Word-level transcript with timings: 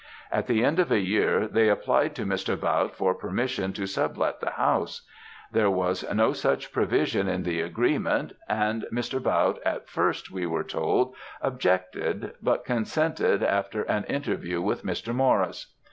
At 0.31 0.47
the 0.47 0.65
end 0.65 0.79
of 0.79 0.91
a 0.91 0.97
year, 0.99 1.47
they 1.47 1.69
applied 1.69 2.15
to 2.15 2.25
Mr. 2.25 2.57
Bautte 2.59 2.95
for 2.95 3.13
permission 3.13 3.71
to 3.73 3.85
sub 3.85 4.17
let 4.17 4.39
the 4.39 4.49
house. 4.49 5.03
There 5.51 5.69
was 5.69 6.03
no 6.11 6.33
such 6.33 6.71
provision 6.71 7.27
in 7.27 7.43
the 7.43 7.61
agreement, 7.61 8.33
and 8.49 8.87
Mr. 8.91 9.19
Bautte 9.21 9.59
at 9.63 9.87
first, 9.87 10.31
we 10.31 10.47
were 10.47 10.63
told, 10.63 11.13
objected, 11.39 12.33
but 12.41 12.65
consented 12.65 13.43
after 13.43 13.83
an 13.83 14.05
interview 14.05 14.59
with 14.59 14.83
Mr. 14.83 15.13
Maurice. 15.13 15.67